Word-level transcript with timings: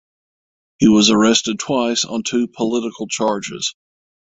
He 0.79 0.87
was 0.87 1.11
arrested 1.11 1.59
twice 1.59 2.05
on 2.05 2.23
two 2.23 2.47
political 2.47 3.05
charges. 3.05 3.75